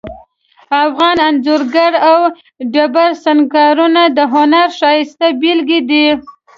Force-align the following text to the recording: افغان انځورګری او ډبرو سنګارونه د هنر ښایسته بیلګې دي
افغان 0.85 1.17
انځورګری 1.27 1.97
او 2.09 2.17
ډبرو 2.73 3.19
سنګارونه 3.25 4.01
د 4.17 4.19
هنر 4.33 4.67
ښایسته 4.77 5.27
بیلګې 5.41 5.79
دي 5.89 6.05